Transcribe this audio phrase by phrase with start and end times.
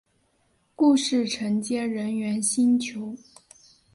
[0.75, 3.15] 故事承接人猿星球。